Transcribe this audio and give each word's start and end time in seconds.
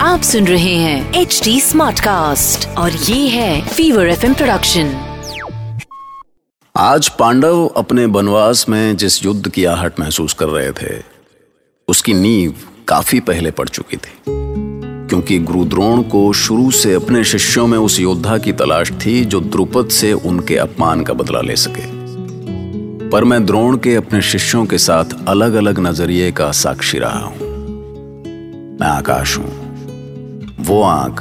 आप 0.00 0.20
सुन 0.22 0.46
रहे 0.46 0.74
हैं 0.74 1.14
एच 1.14 1.40
डी 1.44 1.60
स्मार्ट 1.60 2.00
कास्ट 2.00 2.68
और 2.68 2.92
ये 2.92 3.28
है 3.28 3.68
फीवर 3.68 4.08
एफ़ 4.08 4.32
प्रोडक्शन 4.32 5.16
आज 6.76 7.08
पांडव 7.08 7.66
अपने 7.66 8.04
वनवास 8.04 8.68
में 8.68 8.96
जिस 8.96 9.24
युद्ध 9.24 9.48
की 9.48 9.64
आहट 9.64 10.00
महसूस 10.00 10.32
कर 10.34 10.46
रहे 10.46 10.72
थे 10.72 11.02
उसकी 11.88 12.14
नींव 12.14 12.54
काफ़ी 12.88 13.20
पहले 13.20 13.50
पड़ 13.50 13.68
चुकी 13.68 13.96
थी। 13.96 14.12
क्योंकि 15.08 15.38
गुरु 15.38 15.64
द्रोण 15.64 16.02
को 16.02 16.32
शुरू 16.32 16.70
से 16.70 16.94
अपने 16.94 17.24
शिष्यों 17.24 17.66
में 17.66 17.78
उस 17.78 18.00
योद्धा 18.00 18.38
की 18.38 18.52
तलाश 18.52 18.92
थी 18.92 19.24
जो 19.24 19.40
द्रुपद 19.40 19.88
से 19.88 20.12
उनके 20.12 20.56
अपमान 20.56 21.02
का 21.02 21.12
बदला 21.12 21.40
ले 21.40 21.56
सके। 21.56 21.99
पर 23.12 23.24
मैं 23.24 23.46
द्रोण 23.46 23.76
के 23.76 23.94
अपने 23.94 24.22
शिष्यों 24.22 24.66
के 24.66 24.78
साथ 24.78 25.04
अलग 25.28 25.54
अलग 25.54 25.78
नज़रिए 25.78 26.32
का 26.32 26.50
साक्षी 26.52 26.98
रहा 26.98 27.18
हूँ। 27.18 27.38
मैं 28.80 28.86
आकाश 28.86 29.36
हूँ। 29.38 29.50
वो 30.60 30.82
आँख 30.82 31.20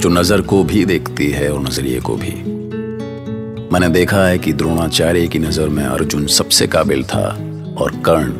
जो 0.00 0.08
नज़र 0.08 0.40
को 0.40 0.64
भी 0.64 0.84
देखती 0.84 1.30
है 1.30 1.52
और 1.52 1.60
नज़रिए 1.60 2.00
को 2.00 2.16
भी। 2.16 2.32
मैंने 3.72 3.88
देखा 3.88 4.24
है 4.26 4.38
कि 4.38 4.52
द्रोणाचार्य 4.52 5.26
की 5.26 5.38
नज़र 5.38 5.68
में 5.68 5.84
अर्जुन 5.84 6.26
सबसे 6.26 6.66
काबिल 6.66 7.04
था 7.04 7.28
और 7.78 8.02
कर्ण 8.06 8.32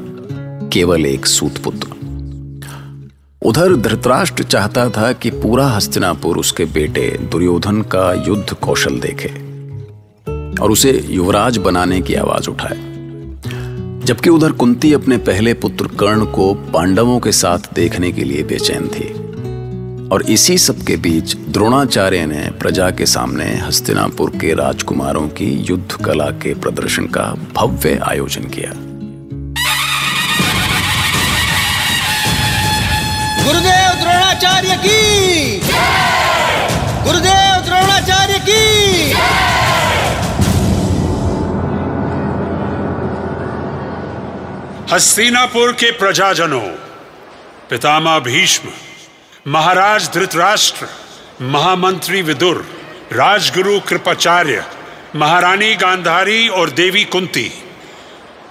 केवल 0.68 1.06
एक 1.06 1.26
सूतपुत्र। 1.26 1.88
उधर 3.42 3.76
धृतराष्ट्र 3.76 4.44
चाहता 4.44 4.88
था 4.90 5.12
कि 5.12 5.30
पूरा 5.30 5.66
हस्तिनापुर 5.66 6.38
उसके 6.38 6.64
बेटे 6.64 7.08
दुर्योधन 7.32 7.82
का 7.82 8.12
युद्ध 8.28 8.54
कौशल 8.54 8.98
देखे। 9.00 9.49
और 10.58 10.70
उसे 10.70 10.92
युवराज 11.10 11.56
बनाने 11.58 12.00
की 12.00 12.14
आवाज़ 12.14 12.48
उठाए 12.50 12.78
जबकि 14.04 14.30
उधर 14.30 14.52
कुंती 14.52 14.92
अपने 14.92 15.16
पहले 15.18 15.54
पुत्र 15.54 15.86
कर्ण 15.86 16.24
को 16.24 16.54
पांडवों 16.54 17.18
के 17.20 17.32
साथ 17.32 17.72
देखने 17.74 18.12
के 18.12 18.24
लिए 18.24 18.42
बेचैन 18.42 18.88
थी। 18.88 19.08
और 20.08 20.22
इसी 20.22 20.58
सब 20.58 20.80
के 20.82 20.96
बीच 20.96 21.36
द्रोणाचार्य 21.48 22.26
ने 22.26 22.50
प्रजा 22.60 22.90
के 22.90 23.06
सामने 23.06 23.44
हस्तिनापुर 23.56 24.30
के 24.30 24.54
राजकुमारों 24.54 25.28
की 25.28 25.50
युद्ध 25.68 26.04
कला 26.04 26.30
के 26.42 26.54
प्रदर्शन 26.54 27.06
का 27.06 27.34
भव्य 27.56 27.98
आयोजन 28.04 28.44
किया। 28.44 28.72
गुरुदेव 33.44 33.90
द्रोणाचार्य 34.00 34.76
की 34.76 35.09
हस्तिनापुर 44.92 45.72
के 45.72 45.90
प्रजाजनों, 45.90 46.60
पितामह 47.70 48.18
भीष्म, 48.18 48.68
महाराज 49.46 50.08
धृतराष्ट्र, 50.14 50.86
महामंत्री 51.42 52.22
विदुर, 52.22 52.64
राजगुरु 53.12 53.78
कृपाचार्य, 53.80 54.64
महारानी 55.16 55.74
गांधारी 55.74 56.48
और 56.48 56.70
देवी 56.70 57.04
कुंती, 57.04 57.50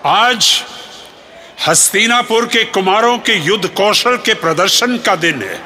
आज 0.05 0.63
हस्तिनापुर 1.67 2.45
के 2.45 2.63
कुमारों 2.63 3.17
के 3.17 3.33
युद्ध 3.33 3.67
कौशल 3.67 4.17
के 4.17 4.33
प्रदर्शन 4.33 4.97
का 4.97 5.15
दिन 5.15 5.43
है। 5.43 5.61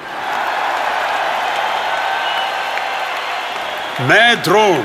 मैं 4.08 4.42
द्रोण, 4.44 4.84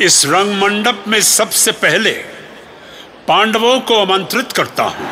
इस 0.00 0.26
रंगमंडप 0.26 1.04
में 1.08 1.20
सबसे 1.20 1.72
पहले 1.72 2.31
पांडवों 3.28 3.78
को 3.80 3.94
आमंत्रित 4.00 4.52
करता 4.52 4.82
हूँ। 4.84 5.06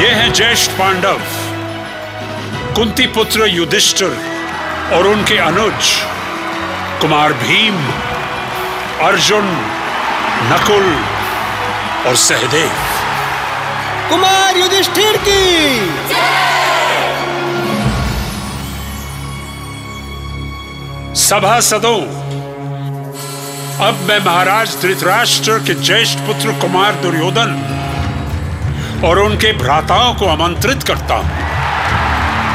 ये 0.00 0.08
हैं 0.08 0.32
ज्येष्ठ 0.32 0.70
पांडव 0.70 1.20
कुंती 2.74 3.06
पुत्र 3.06 3.46
युधिष्ठिर 3.46 4.12
और 4.94 5.06
उनके 5.06 5.38
अनुज 5.38 5.90
कुमार 7.00 7.32
भीम 7.32 7.80
अर्जुन 9.06 9.48
नकुल 10.52 10.86
और 12.06 12.16
सहदेव। 12.16 12.70
कुमार 14.10 14.56
युधिष्ठिर 14.56 15.16
की। 15.28 15.42
सभासदों 21.18 22.00
अब 23.80 23.98
मैं 24.08 24.18
महाराज 24.18 24.70
धृतराष्ट्र 24.82 25.58
के 25.58 25.74
ज्येष्ठ 25.74 26.18
पुत्र 26.18 26.52
कुमार 26.60 26.94
दुर्योधन 26.94 27.50
और 29.04 29.18
उनके 29.18 29.52
भ्राताओं 29.52 30.14
को 30.14 30.26
आमंत्रित 30.26 30.82
करता 30.82 31.14
हूँ। 31.14 31.28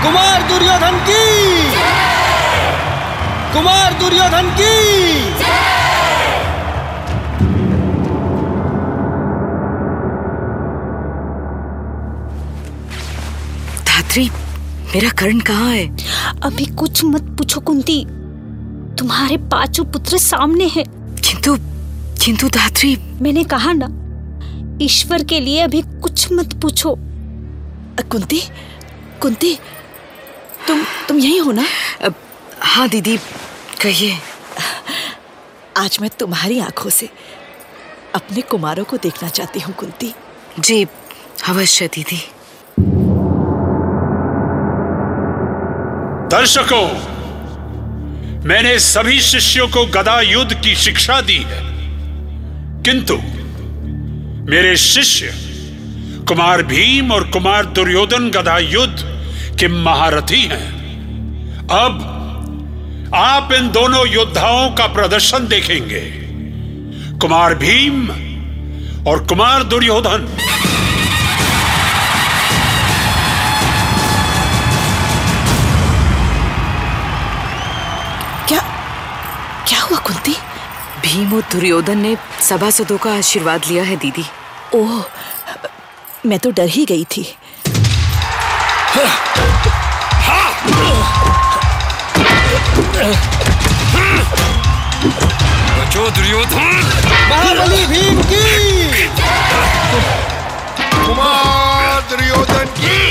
कुमार 0.04 0.42
दुर्योधन 0.42 0.98
की 1.10 1.24
कुमार 3.54 3.94
दुर्योधन 3.94 4.50
की 4.60 4.74
धात्री 13.86 14.30
मेरा 14.94 15.10
कर्ण 15.10 15.40
कहाँ 15.40 15.72
है? 15.72 15.88
अभी 16.44 16.66
कुछ 16.66 17.04
मत 17.06 17.36
पूछो 17.38 17.62
कुंती। 17.62 18.06
तुम्हारे 19.00 19.38
पाँचों 19.38 19.86
पुत्र 19.86 20.18
सामने 20.18 20.66
हैं। 20.66 21.03
किंतु 21.44 21.56
किंतु 22.24 22.48
धात्री 22.50 22.96
मैंने 23.22 23.44
कहा 23.44 23.72
ना 23.76 23.88
ईश्वर 24.82 25.24
के 25.24 25.40
लिए 25.40 25.60
अभी 25.62 25.82
कुछ 26.02 26.32
मत 26.32 26.54
पूछो। 26.62 26.96
कुंती 28.12 28.40
कुंती 29.22 29.54
तुम 30.68 30.84
तुम 31.08 31.18
यही 31.18 31.38
हो 31.38 31.52
ना? 31.52 31.66
हाँ 32.62 32.88
दीदी 32.90 33.18
कहिए। 33.82 34.18
आज 35.78 35.98
मैं 36.02 36.10
तुम्हारी 36.20 36.60
आँखों 36.60 36.90
से 36.90 37.10
अपने 38.16 38.42
कुमारों 38.42 38.86
को 38.86 38.98
देखना 38.98 39.30
चाहती 39.30 39.60
हूँ 39.60 39.76
कुंती। 39.76 40.14
जी 40.60 40.84
अवश्य 41.50 41.88
दीदी। 41.88 42.22
दर्शकों 46.30 46.88
मैंने 48.46 48.80
सभी 48.80 49.22
शिष्यों 49.22 49.68
को 49.68 49.86
गदा 49.86 50.22
युद्ध 50.22 50.62
की 50.62 50.76
शिक्षा 50.76 51.22
दी 51.22 51.46
है। 51.48 51.62
किंतु 52.84 53.18
मेरे 54.52 54.78
शिष्य, 54.78 55.34
कुमार 56.28 56.64
भीम 56.64 57.12
और 57.12 57.28
कुमार 57.28 57.66
दुर्योधन 57.66 58.30
गदा 58.30 58.58
युद्ध 58.58 58.98
के 59.60 59.68
महारथी 59.68 60.42
हैं। 60.42 60.68
अब 61.68 62.10
आप 63.16 63.54
इन 63.54 63.72
दोनों 63.72 64.08
योद्धाओं 64.08 64.72
का 64.72 64.88
प्रदर्शन 64.88 65.48
देखेंगे। 65.48 66.02
कुमार 67.18 67.56
भीम 67.56 68.10
और 69.08 69.24
कुमार 69.24 69.64
दुर्योधन 69.64 70.38
क्या 78.48 78.60
क्या 79.68 79.80
हुआ 79.82 79.98
कुंती? 79.98 80.36
भीम 81.02 81.34
और 81.34 81.42
दुर्योधन 81.52 81.98
ने 81.98 82.16
सभासदों 82.42 82.98
का 82.98 83.14
आशीर्वाद 83.18 83.66
लिया 83.66 83.84
है 83.84 83.96
दीदी। 83.96 84.26
ओह 84.76 85.04
मैं 86.26 86.40
तो 86.40 86.52
डर 86.52 86.68
ही 86.68 86.86
गई 86.86 87.06
थी। 87.06 87.24
बचो 95.78 96.10
दुर्योधन। 96.10 96.70
महाबली 97.32 97.86
भीम 97.86 98.22
की। 98.24 99.08
कुमार 100.98 102.02
दुर्योधन 102.10 102.66
की। 102.80 103.02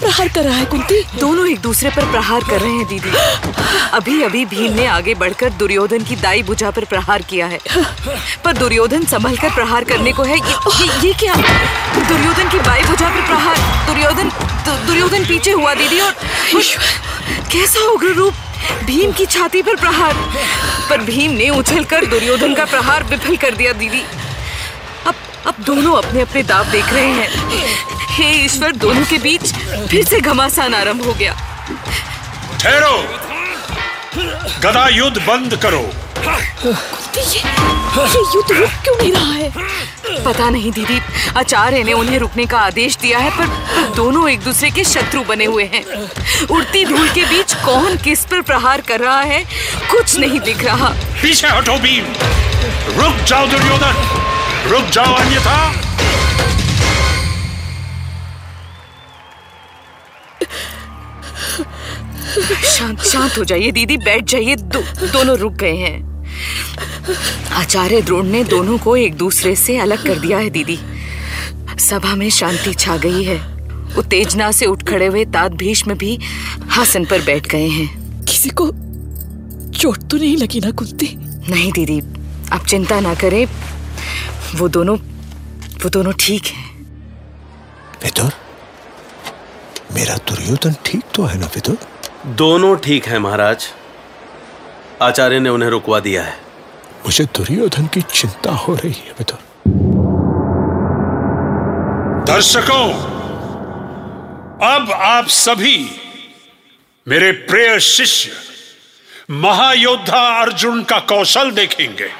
प्रहार 0.00 0.28
कर 0.28 0.44
रहा 0.44 0.56
है 0.56 0.64
कुंती। 0.64 1.02
दोनों 1.18 1.46
एक 1.48 1.60
दूसरे 1.60 1.90
पर 1.90 2.04
प्रहार 2.10 2.44
कर 2.44 2.60
रहे 2.60 2.72
हैं 2.72 2.86
दीदी। 2.86 3.10
अभी 3.92 4.22
अभी 4.22 4.44
भीम 4.44 4.72
ने 4.72 4.86
आगे 4.86 5.14
बढ़कर 5.14 5.50
दुर्योधन 5.50 6.04
की 6.04 6.16
दाई 6.16 6.42
भुजा 6.42 6.70
पर 6.70 6.84
प्रहार 6.84 7.22
किया 7.22 7.46
है। 7.46 7.58
पर 8.44 8.52
दुर्योधन 8.52 9.04
संभल 9.04 9.36
कर 9.36 9.50
प्रहार 9.50 9.84
करने 9.84 10.12
को 10.12 10.22
है 10.22 10.38
ये, 10.38 10.54
ये, 10.76 11.08
ये 11.08 11.12
क्या? 11.14 11.34
दुर्योधन 12.08 12.48
की 12.48 12.58
बाई 12.58 12.82
भुजा 12.82 13.08
पर 13.08 13.26
प्रहार। 13.26 13.56
दुर्योधन 13.86 14.28
दु, 14.66 14.72
दुर्योधन 14.86 15.24
पीछे 15.24 15.50
हुआ 15.50 15.74
दीदी 15.74 16.00
और 16.00 16.12
और 16.54 16.62
कैसा 17.52 17.86
उग्र 17.88 18.12
रूप? 18.14 18.34
भीम 18.84 19.12
की 19.12 19.26
छाती 19.26 19.62
पर 19.62 19.76
प्रहार। 19.76 20.16
पर 20.90 21.00
भीम 21.02 21.30
ने 21.30 21.48
उछलकर 21.50 22.06
दुर्योधन 22.06 22.54
का 22.54 22.64
प्रहार 22.64 23.04
विफल 23.04 23.36
कर 23.36 23.54
दिया 23.54 23.72
दीदी। 23.72 24.02
अब 25.06 25.14
अब 25.46 25.54
दोनों 25.60 25.96
अपने 25.96 26.20
अपने 26.20 26.42
दाव 26.42 26.70
देख 26.70 26.88
रहे 26.88 27.12
हैं। 27.12 27.28
हे 28.10 28.30
ईश्वर 28.44 28.72
दोनों 28.72 29.04
के 29.04 29.18
बीच 29.18 29.52
फिर 29.90 30.04
से 30.04 30.20
घमासान 30.20 30.74
आरंभ 30.74 31.02
हो 31.02 31.12
गया। 31.12 31.32
ठहरो। 32.62 33.18
गदा 34.60 34.88
युद्ध 34.88 35.18
बंद 35.18 35.56
करो। 35.56 35.90
ये 37.16 37.22
ये 37.22 38.20
युद्ध 38.34 38.52
रुक 38.52 38.70
क्यों 38.70 38.96
नहीं 38.96 39.12
रहा 39.12 39.32
है? 39.32 39.50
पता 40.24 40.50
नहीं 40.50 40.72
दीदी 40.72 41.00
आचार्य 41.36 41.82
ने 41.82 41.92
उन्हें 41.92 42.18
रुकने 42.18 42.46
का 42.46 42.58
आदेश 42.58 42.96
दिया 42.96 43.18
है 43.18 43.30
पर, 43.30 43.46
पर 43.46 43.94
दोनों 43.94 44.28
एक 44.28 44.40
दूसरे 44.40 44.70
के 44.70 44.84
शत्रु 44.84 45.24
बने 45.24 45.44
हुए 45.44 45.64
हैं। 45.64 45.84
उड़ती 46.46 46.84
धूल 46.84 47.08
के 47.08 47.24
बीच 47.24 47.54
कौन 47.54 47.96
किस 47.96 48.24
पर 48.24 48.40
प्रहार 48.40 48.80
कर 48.80 49.00
रहा 49.00 49.20
है 49.20 49.44
कुछ 49.90 50.18
नहीं 50.18 50.40
दिख 50.40 50.64
रहा। 50.64 50.88
पीछे 51.22 51.48
हटो 51.48 51.78
भीम। 51.78 52.04
रुक 53.02 53.16
जाओ 53.24 53.46
दुर्योधन। 53.46 53.94
रुक 54.66 54.84
जाओ 54.84 55.14
अन्यथा। 55.14 55.89
शांत 62.64 63.00
शांत 63.00 63.38
हो 63.38 63.44
जाइए 63.44 63.70
दीदी 63.70 63.96
बैठ 63.96 64.24
जाइए। 64.24 64.56
दो, 64.56 64.80
दोनों 65.06 65.38
रुक 65.38 65.52
गए 65.52 65.76
हैं। 65.76 66.10
आचार्य 67.52 68.00
द्रोण 68.02 68.26
ने 68.26 68.44
दोनों 68.44 68.78
को 68.78 68.96
एक 68.96 69.14
दूसरे 69.14 69.56
से 69.56 69.78
अलग 69.78 70.06
कर 70.06 70.18
दिया 70.18 70.38
है 70.38 70.50
दीदी। 70.50 70.78
सभा 71.78 72.14
में 72.14 72.30
शांति 72.30 72.74
छा 72.74 72.96
गई 72.96 73.22
है। 73.24 73.38
उत्तेजना 73.98 74.52
से 74.52 74.66
उठ 74.66 74.82
खड़े 74.88 75.06
हुए 75.06 75.24
तात 75.24 75.52
भीष्म 75.52 75.94
भी 75.94 76.18
हासन 76.68 77.04
पर 77.04 77.22
बैठ 77.22 77.46
गए 77.46 77.68
हैं। 77.68 78.24
किसी 78.24 78.50
को 78.50 78.66
चोट 79.78 80.08
तो 80.10 80.16
नहीं 80.16 80.36
लगी 80.36 80.60
ना 80.60 80.70
कुंती? 80.70 81.16
नहीं 81.50 81.72
दीदी 81.72 82.00
आप 82.52 82.66
चिंता 82.66 83.00
ना 83.00 83.14
करें। 83.14 83.46
वो 84.54 84.68
दोनों 84.68 84.96
वो 85.82 85.88
दोनों 85.88 86.12
ठीक 86.20 86.46
हैं। 86.46 86.70
विदुर? 88.04 88.32
मेरा 90.00 90.14
दुर्योधन 90.28 90.74
ठीक 90.84 91.02
तो 91.14 91.22
है 91.22 91.38
ना 91.38 91.46
विदुर? 91.46 91.76
दोनों 92.26 92.76
ठीक 92.76 93.06
है 93.06 93.18
महाराज। 93.18 93.64
आचार्य 95.02 95.40
ने 95.40 95.48
उन्हें 95.48 95.68
रुकवा 95.70 96.00
दिया 96.00 96.22
है। 96.22 96.36
मुझे 97.06 97.24
दुर्योधन 97.24 97.86
की 97.86 98.00
चिंता 98.02 98.50
हो 98.52 98.74
रही 98.74 98.92
है 98.92 99.10
विदुर। 99.10 99.38
दर्शकों 102.26 102.86
अब 104.68 104.90
आप 104.92 105.28
सभी 105.28 105.90
मेरे 107.08 107.32
प्रिय 107.32 107.80
शिष्य 107.80 108.32
महायोद्धा 109.30 110.26
अर्जुन 110.40 110.82
का 110.82 110.98
कौशल 110.98 111.50
देखेंगे। 111.50 112.10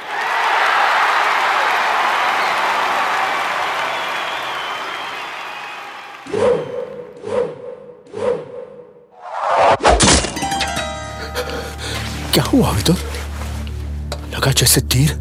हुआ 12.52 12.70
विदुर? 12.70 12.97
लगा 14.35 14.52
जैसे 14.52 14.81
तीर 14.81 15.12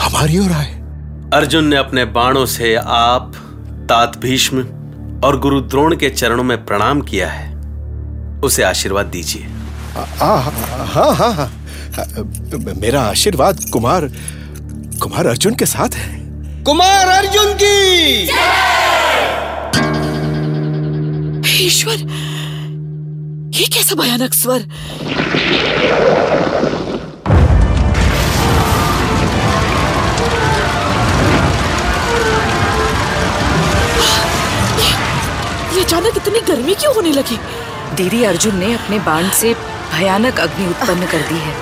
हमारी 0.00 0.38
ओर 0.38 0.52
आए। 0.52 0.74
अर्जुन 1.34 1.64
ने 1.64 1.76
अपने 1.76 2.04
बाणों 2.04 2.46
से 2.46 2.74
आप 2.74 3.32
तात 3.90 4.16
भीष्म 4.18 4.62
और 5.24 5.38
गुरु 5.40 5.60
द्रोण 5.60 5.96
के 5.96 6.10
चरणों 6.10 6.44
में 6.44 6.64
प्रणाम 6.66 7.00
किया 7.00 7.30
है। 7.30 7.54
उसे 8.40 8.62
आशीर्वाद 8.62 9.06
दीजिए। 9.06 9.42
हाँ 9.96 10.36
हाँ 10.86 11.14
हाँ 11.14 11.32
हाँ। 11.32 11.52
मेरा 12.80 13.02
आशीर्वाद 13.02 13.60
कुमार 13.72 14.08
कुमार 15.02 15.26
अर्जुन 15.26 15.54
के 15.54 15.66
साथ 15.66 15.94
है। 15.94 16.18
कुमार 16.64 17.06
अर्जुन 17.08 17.52
की! 17.62 18.22
ईश्वर 21.66 21.96
ये 23.60 23.66
कैसा 23.66 23.94
भयानक 23.94 24.34
स्वर? 24.34 24.56
ये- 24.56 24.66
अचानक 35.84 36.12
इतनी 36.16 36.40
गर्मी 36.40 36.74
क्यों 36.74 36.94
होने 36.94 37.10
लगी? 37.10 37.40
दीदी, 37.94 38.24
अर्जुन 38.24 38.56
ने 38.56 38.74
अपने 38.74 38.98
बाण 38.98 39.28
से 39.28 39.56
भयानक 39.92 40.40
अग्नि 40.40 40.66
उत्पन्न 40.66 41.06
कर 41.06 41.18
दी 41.18 41.38
है। 41.38 41.54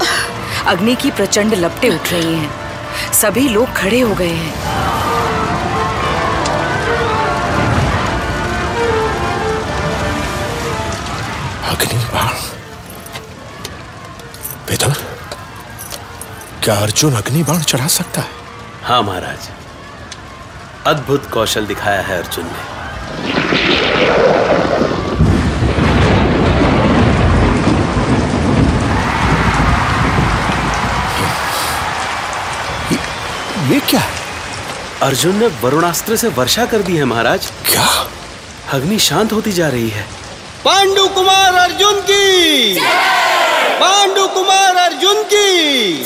अग्नि 0.66 0.94
की 0.94 1.10
प्रचंड 1.10 1.54
लपटें 1.54 1.90
उठ 1.90 2.12
रही 2.12 2.34
हैं। 2.34 2.50
सभी 3.12 3.48
लोग 3.48 3.72
खड़े 3.72 4.00
हो 4.00 4.14
गए 4.14 4.32
हैं। 4.32 4.67
अग्निबाण 11.68 12.34
विदुर 14.70 14.96
क्या 16.64 16.74
अर्जुन 16.74 17.14
अग्निबाण 17.14 17.62
चढ़ा 17.62 17.86
सकता 17.86 18.20
है? 18.20 18.30
हाँ 18.82 19.02
महाराज 19.02 19.48
अद्भुत 20.86 21.30
कौशल 21.30 21.66
दिखाया 21.66 22.00
है 22.02 22.18
अर्जुन 22.22 22.44
ने। 22.44 22.76
ये 33.72 33.80
क्या? 33.80 34.00
है 34.00 34.16
अर्जुन 35.02 35.36
ने 35.36 35.46
वरुणास्त्र 35.62 36.16
से 36.16 36.28
वर्षा 36.28 36.64
कर 36.66 36.82
दी 36.82 36.96
है 36.96 37.04
महाराज। 37.04 37.46
क्या? 37.66 37.86
अग्नि 38.72 38.98
शांत 38.98 39.32
होती 39.32 39.52
जा 39.52 39.68
रही 39.68 39.88
है। 39.88 40.06
पांडु 40.64 41.06
कुमार 41.08 41.54
अर्जुन 41.54 42.00
की। 42.00 42.78
पांडु 43.80 44.26
कुमार 44.28 44.76
अर्जुन 44.76 45.22
की। 45.22 46.04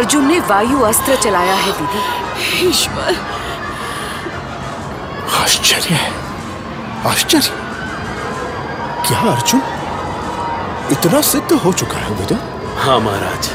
अर्जुन 0.00 0.26
ने 0.26 0.40
वायु 0.40 0.80
अस्त्र 0.80 1.16
चलाया 1.16 1.54
है 1.54 1.72
दीदी। 1.72 2.68
ईश्वर। 2.68 3.16
आश्चर्य 5.40 6.12
आश्चर्य। 7.06 7.50
क्या 9.08 9.18
अर्जुन? 9.18 9.62
इतना 10.92 11.20
सिद्ध 11.20 11.52
हो 11.52 11.72
चुका 11.72 11.98
है 11.98 12.10
विदुर 12.10 12.38
हाँ 12.78 13.00
महाराज। 13.00 13.50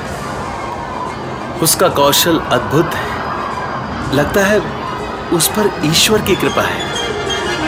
उसका 1.64 1.88
कौशल 1.88 2.40
अद्भुत 2.40 2.92
है। 2.94 3.08
लगता 4.14 4.42
है 4.46 4.60
उस 5.30 5.48
पर 5.48 5.82
ईश्वर 5.86 6.22
की 6.22 6.36
कृपा 6.36 6.62
है। 6.62 6.82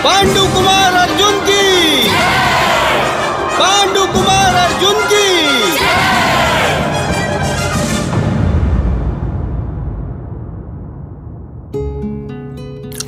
पांडु 0.03 0.47
कुमार 0.47 0.93
अर्जुन 0.93 1.39
की! 1.39 2.09
पांडु 3.59 4.07
कुमार 4.13 4.55
अर्जुन 4.55 5.05
की! 5.05 5.76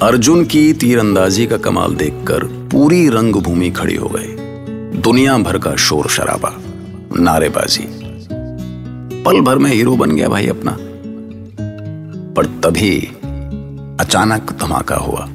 अर्जुन 0.04 0.46
की 0.46 0.74
तीरंदाजी 0.74 1.48
का 1.48 1.58
कमाल 1.58 1.96
देखकर 1.96 2.44
पूरी 2.44 3.10
रंगभूमि 3.10 3.70
खड़ी 3.70 3.96
हो 3.96 4.10
गई। 4.10 4.36
दुनिया 5.00 5.38
भर 5.38 5.58
का 5.58 5.76
शोर 5.76 6.08
शराबा, 6.08 6.58
नारेबाजी। 7.20 7.88
पल 9.24 9.42
भर 9.42 9.58
में 9.58 9.72
हीरो 9.72 9.96
बन 9.96 10.12
गया 10.12 10.28
भाई 10.28 10.48
अपना। 10.48 10.78
पर 12.34 12.46
तभी 12.46 13.00
अचानक 14.00 14.58
धमाका 14.62 14.96
हुआ। 14.96 15.30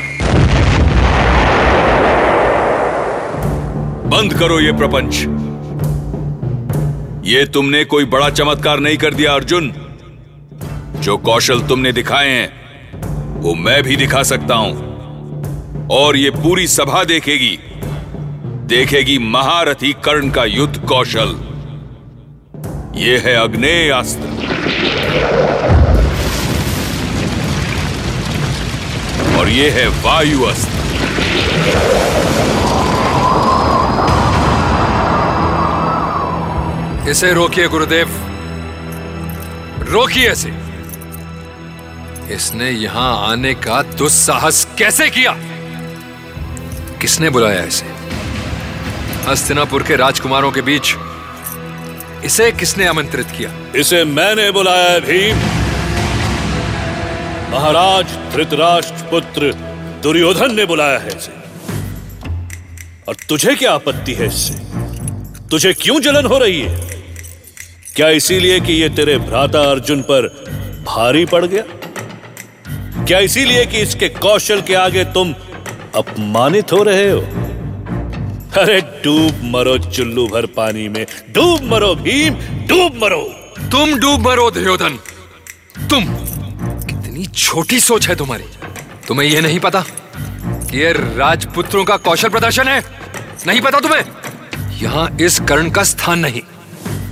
बंद 4.07 4.35
करो 4.35 4.61
ये 4.61 4.73
प्रपंच। 4.73 5.15
ये 7.27 7.47
तुमने 7.47 7.85
कोई 7.85 8.05
बड़ा 8.05 8.31
चमत्कार 8.31 8.81
नहीं 8.81 8.97
कर 8.97 9.15
दिया, 9.15 9.35
अर्जुन। 9.35 9.73
जो 11.01 11.17
कौशल 11.17 11.61
तुमने 11.61 11.93
दिखाए 11.93 12.31
हैं 12.31 12.64
वो 13.45 13.55
मैं 13.55 13.83
भी 13.83 13.97
दिखा 13.97 14.23
सकता 14.23 14.55
हूँ। 14.55 15.89
और 15.89 16.17
ये 16.17 16.31
पूरी 16.31 16.67
सभा 16.67 17.05
देखेगी। 17.05 17.59
देखेगी 18.67 19.19
महारथी 19.19 19.93
कर्ण 19.93 20.31
का 20.31 20.45
युद्ध 20.45 20.89
कौशल। 20.89 21.35
ये 22.97 23.19
है 23.19 23.35
अग्नेय 23.35 23.91
अस्त्र 23.91 24.29
और 29.39 29.49
ये 29.49 29.71
है 29.71 29.89
वायु 29.89 30.43
अस्त्र। 30.43 30.71
इसे 37.11 37.33
रोकिए, 37.33 37.69
गुरुदेव। 37.69 38.09
रोकिए 39.91 40.33
इसे। 40.33 40.64
इसने 42.33 42.71
यहाँ 42.71 43.31
आने 43.31 43.55
का 43.55 43.83
दुस्साहस 43.83 44.69
कैसे 44.79 45.11
किया? 45.11 45.35
किसने 47.01 47.31
बुलाया 47.31 47.65
इसे? 47.65 47.87
हस्तिनापुर 49.31 49.83
के 49.83 49.97
राजकुमारों 49.97 50.53
के 50.53 50.63
बीच 50.63 50.95
इसे 52.25 52.53
किसने 52.53 52.87
आमंत्रित 52.87 53.27
किया? 53.27 53.51
इसे 53.77 54.05
मैंने 54.05 54.51
बुलाया 54.51 54.99
भीम 54.99 55.37
महाराज 57.55 58.05
धृतराष्ट्र 58.35 59.05
पुत्र 59.11 59.53
दुर्योधन 60.03 60.55
ने 60.55 60.65
बुलाया 60.65 60.99
है 60.99 61.17
इसे। 61.17 61.33
और 63.09 63.17
तुझे 63.29 63.55
क्या 63.55 63.73
आपत्ति 63.73 64.13
है 64.13 64.27
इससे? 64.27 64.55
तुझे 65.51 65.73
क्यों 65.73 66.01
जलन 66.01 66.27
हो 66.27 66.39
रही 66.39 66.61
है? 66.61 67.03
क्या 67.97 68.09
इसीलिए 68.09 68.61
कि 68.61 68.73
ये 68.73 68.89
तेरे 68.89 69.19
भ्राता 69.19 69.61
अर्जुन 69.61 70.03
पर 70.03 70.27
भारी 70.87 71.25
पड़ 71.25 71.47
गया? 71.47 71.63
क्या 73.07 73.19
इसीलिए 73.19 73.65
कि 73.67 73.81
इसके 73.81 74.09
कौशल 74.09 74.61
के 74.61 74.75
आगे 74.75 75.05
तुम 75.05 75.33
अपमानित 75.95 76.73
हो 76.73 76.83
रहे 76.83 77.11
हो? 77.11 77.21
अरे 78.59 78.81
डूब 79.05 79.41
मरो 79.45 79.77
चुल्लू 79.79 80.27
भर 80.29 80.47
पानी 80.47 80.89
में। 80.89 81.05
डूब 81.31 81.63
मरो 81.65 81.95
भीम, 81.95 82.35
डूब 82.69 82.99
मरो। 83.03 83.21
तुम 83.71 83.95
डूब 83.99 84.27
मरो, 84.29 84.51
दुर्योधन। 84.51 84.99
तुम, 85.91 86.05
कितनी 86.05 87.27
छोटी 87.27 87.81
सोच 87.81 88.09
है 88.09 88.17
तुम्हारी। 88.17 88.45
तुम्हें 89.09 89.29
यह 89.29 89.43
नहीं 89.43 89.61
पता 89.61 89.85
कि 90.17 90.83
यह 90.83 90.95
राजपुत्रों 91.17 91.85
का 91.85 91.97
कौशल 91.99 92.29
प्रदर्शन 92.29 92.69
है। 92.69 92.83
नहीं 93.47 93.61
पता 93.61 93.81
तुम्हें? 93.81 94.05
यहाँ 94.83 95.17
इस 95.21 95.41
कर्ण 95.41 95.71
का 95.71 95.83
स्थान 95.85 96.19
नहीं, 96.19 96.43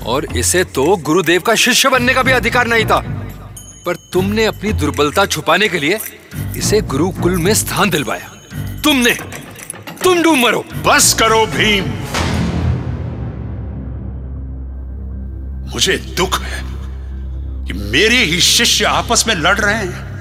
और 0.06 0.26
इसे 0.36 0.64
तो 0.64 0.96
गुरुदेव 0.96 1.40
का 1.40 1.54
शिष्य 1.54 1.88
बनने 1.88 2.14
का 2.14 2.22
भी 2.22 2.32
अधिकार 2.32 2.66
नहीं 2.66 2.84
था। 2.84 3.21
पर 3.86 3.96
तुमने 3.96 4.44
अपनी 4.44 4.72
दुर्बलता 4.72 5.26
छुपाने 5.26 5.68
के 5.68 5.78
लिए 5.78 6.00
इसे 6.56 6.80
गुरुकुल 6.80 7.36
में 7.36 7.54
स्थान 7.54 7.90
दिलवाया। 7.90 8.28
तुमने, 8.80 9.10
तुम 10.04 10.22
डूब 10.22 10.38
मरो। 10.38 10.64
बस 10.86 11.16
करो 11.18 11.46
भीम। 11.46 11.84
मुझे 15.72 15.96
दुख 15.96 16.42
है 16.42 16.64
कि 17.66 17.72
मेरे 17.72 18.16
ही 18.16 18.40
शिष्य 18.40 18.84
आपस 18.84 19.24
में 19.28 19.34
लड़ 19.34 19.58
रहे 19.58 19.74
हैं। 19.74 20.12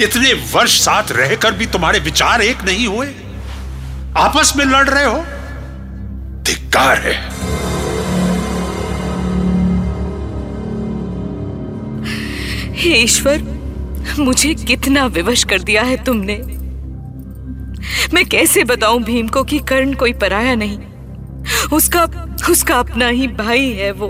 इतने 0.00 0.32
वर्ष 0.32 0.80
साथ 0.80 1.02
रहकर 1.10 1.52
भी 1.52 1.66
तुम्हारे 1.66 1.98
विचार 1.98 2.42
एक 2.42 2.62
नहीं 2.62 2.86
हुए। 2.86 3.06
आपस 4.16 4.52
में 4.56 4.64
लड़ 4.64 4.88
रहे 4.88 5.04
हो। 5.04 5.24
धिक्कार 6.42 6.98
है। 6.98 7.31
हे 12.82 12.94
ईश्वर, 12.96 13.42
मुझे 14.18 14.54
कितना 14.54 15.04
विवश 15.06 15.44
कर 15.44 15.62
दिया 15.62 15.82
है 15.82 16.04
तुमने। 16.04 16.34
मैं 18.14 18.24
कैसे 18.24 18.64
बताऊँ 18.64 19.02
भीम 19.02 19.28
को 19.28 19.44
कि 19.44 19.58
कर्ण 19.58 19.94
कोई 19.94 20.12
पराया 20.12 20.54
नहीं? 20.54 20.78
उसका 21.72 22.02
उसका 22.50 22.74
अपना 22.74 23.08
ही 23.08 23.28
भाई 23.28 23.70
है 23.70 23.92
वो। 23.92 24.08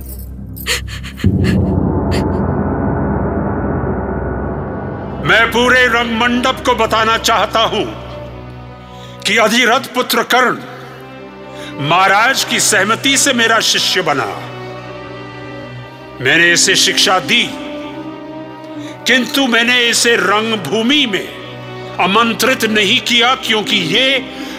मैं 5.28 5.50
पूरे 5.50 5.86
रंग 5.86 6.16
मंडप 6.16 6.62
को 6.66 6.74
बताना 6.74 7.18
चाहता 7.18 7.60
हूँ 7.60 7.84
कि 9.26 9.36
अधिरथ 9.36 9.94
पुत्र 9.94 10.22
कर्ण 10.22 10.56
महाराज 11.88 12.44
की 12.44 12.60
सहमति 12.60 13.16
से 13.16 13.32
मेरा 13.32 13.60
शिष्य 13.60 14.02
बना। 14.02 14.26
मैंने 16.24 16.52
इसे 16.52 16.76
शिक्षा 16.76 17.18
दी। 17.18 17.61
किंतु 19.06 19.46
मैंने 19.46 19.78
इसे 19.88 20.16
रंगभूमि 20.16 21.06
में 21.06 21.28
आमंत्रित 22.00 22.64
नहीं 22.64 23.00
किया 23.00 23.34
क्योंकि 23.34 23.76
ये 23.76 24.18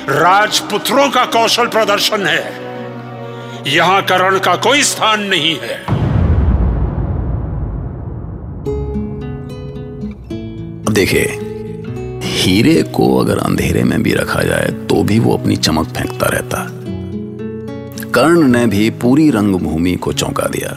राजपुत्रों 0.09 1.09
का 1.09 1.25
कौशल 1.25 1.67
प्रदर्शन 1.67 2.25
है। 2.27 2.63
यहाँ 3.67 4.01
करण 4.01 4.39
का 4.39 4.55
कोई 4.55 4.83
स्थान 4.83 5.23
नहीं 5.23 5.55
है। 5.61 5.77
देखिए, 10.93 11.25
हीरे 12.23 12.81
को 12.83 13.17
अगर 13.17 13.37
अंधेरे 13.37 13.83
में 13.83 14.03
भी 14.03 14.13
रखा 14.13 14.41
जाए 14.41 14.67
तो 14.89 15.03
भी 15.03 15.19
वो 15.19 15.37
अपनी 15.37 15.55
चमक 15.55 15.87
फेंकता 15.87 16.27
रहता। 16.27 16.67
कर्ण 18.11 18.47
ने 18.47 18.65
भी 18.67 18.89
पूरी 18.89 19.29
रंगभूमि 19.29 19.95
को 19.95 20.13
चौंका 20.13 20.47
दिया। 20.47 20.71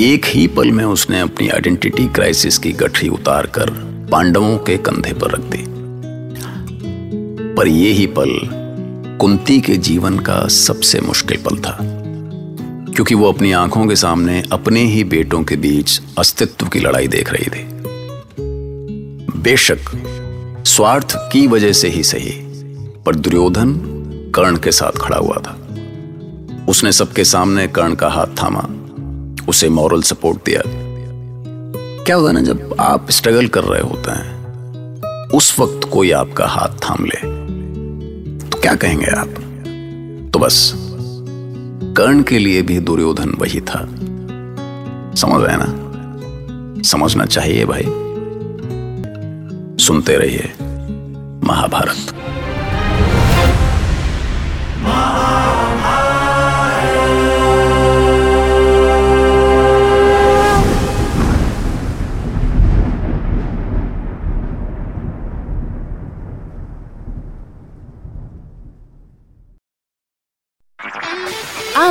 एक 0.00 0.26
ही 0.26 0.46
पल 0.46 0.70
में 0.72 0.84
उसने 0.84 1.20
अपनी 1.20 1.48
आइडेंटिटी 1.48 2.06
क्राइसिस 2.06 2.58
की 2.58 2.72
गठरी 2.72 3.08
उतार 3.08 3.46
कर 3.46 3.70
पांडवों 4.12 4.56
के 4.58 4.76
कंधे 4.78 5.12
पर 5.12 5.30
रख 5.30 5.40
दी। 5.40 5.64
पर 7.54 7.68
यह 7.68 7.94
ही 7.94 8.06
पल 8.06 8.30
कुंती 9.20 9.60
के 9.60 9.76
जीवन 9.76 10.18
का 10.18 10.46
सबसे 10.48 11.00
मुश्किल 11.00 11.42
पल 11.42 11.58
था, 11.58 11.76
क्योंकि 12.94 13.14
वो 13.14 13.32
अपनी 13.32 13.52
आँखों 13.52 13.86
के 13.86 13.96
सामने 13.96 14.42
अपने 14.52 14.84
ही 14.84 15.04
बेटों 15.04 15.42
के 15.44 15.56
बीच 15.56 16.00
अस्तित्व 16.18 16.66
की 16.66 16.78
लड़ाई 16.78 17.08
देख 17.08 17.32
रही 17.32 17.50
थी। 17.50 17.64
बेशक 19.40 19.78
स्वार्थ 20.66 21.16
की 21.32 21.46
वजह 21.46 21.72
से 21.72 21.88
ही 21.88 22.02
सही, 22.02 22.34
पर 23.06 23.14
दुर्योधन 23.14 23.80
कर्ण 24.34 24.56
के 24.56 24.72
साथ 24.72 24.92
खड़ा 24.92 25.16
हुआ 25.16 25.36
था। 25.36 25.58
उसने 26.68 26.92
सबके 26.92 27.24
सामने 27.24 27.68
कर्ण 27.68 27.94
का 27.94 28.08
हाथ 28.08 28.42
थामा। 28.42 28.68
उसे 29.48 29.68
मॉरल 29.68 30.02
सपोर्ट 30.02 30.38
दिया। 30.46 30.62
क्या 32.04 32.16
होगा 32.16 32.32
ना, 32.32 32.40
जब 32.40 32.76
आप 32.80 33.10
स्ट्रगल 33.10 33.46
कर 33.46 33.64
रहे 33.64 33.80
होते 33.80 34.10
हैं, 34.10 34.40
उस 35.28 35.60
वक्त 35.60 35.88
कोई 35.92 36.10
आपका 36.10 36.46
हाथ 36.46 36.68
थाम 36.68 37.04
ले 37.04 37.16
तो 38.48 38.60
क्या 38.60 38.74
कहेंगे 38.74 39.06
आप? 39.06 39.28
तो 40.32 40.38
बस, 40.38 40.74
कर्ण 41.96 42.22
के 42.22 42.38
लिए 42.38 42.62
भी 42.62 42.80
दुर्योधन 42.80 43.30
वही 43.30 43.60
था। 43.60 43.88
समझ 45.14 45.42
रहे 45.42 45.56
ना? 45.58 46.82
समझना 46.82 47.26
चाहिए 47.26 47.64
भाई। 47.64 47.84
सुनते 49.84 50.16
रहिए, 50.16 50.52
महाभारत। 51.44 52.14